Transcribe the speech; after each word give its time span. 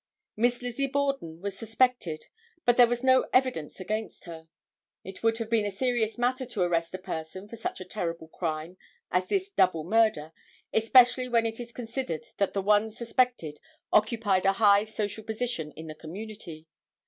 Miss 0.35 0.63
Lizzie 0.63 0.87
Borden 0.87 1.41
was 1.41 1.55
suspected 1.55 2.25
but 2.65 2.75
there 2.75 2.87
was 2.87 3.03
no 3.03 3.27
evidence 3.31 3.79
against 3.79 4.23
her. 4.25 4.47
It 5.03 5.21
would 5.21 5.37
have 5.37 5.47
been 5.51 5.63
a 5.67 5.69
serious 5.69 6.17
matter 6.17 6.43
to 6.47 6.61
arrest 6.63 6.95
a 6.95 6.97
person 6.97 7.47
for 7.47 7.55
such 7.55 7.79
a 7.79 7.85
terrible 7.85 8.27
crime 8.27 8.77
as 9.11 9.27
this 9.27 9.51
double 9.51 9.83
murder, 9.83 10.31
especially 10.73 11.29
when 11.29 11.45
it 11.45 11.59
is 11.59 11.71
considered 11.71 12.23
that 12.37 12.53
the 12.53 12.63
one 12.63 12.89
suspected 12.89 13.59
occupied 13.93 14.47
a 14.47 14.53
high 14.53 14.85
social 14.85 15.23
position 15.23 15.71
in 15.73 15.85
the 15.85 15.93
community. 15.93 16.65